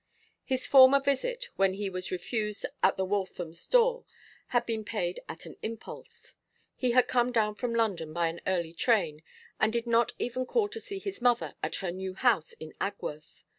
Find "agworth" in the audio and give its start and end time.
12.81-13.43